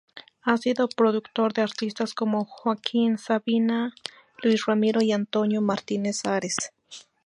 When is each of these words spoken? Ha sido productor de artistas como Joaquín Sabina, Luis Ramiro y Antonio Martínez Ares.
Ha 0.41 0.57
sido 0.57 0.89
productor 0.89 1.53
de 1.53 1.61
artistas 1.61 2.15
como 2.15 2.43
Joaquín 2.45 3.19
Sabina, 3.19 3.93
Luis 4.41 4.65
Ramiro 4.65 4.99
y 5.03 5.11
Antonio 5.11 5.61
Martínez 5.61 6.25
Ares. 6.25 6.55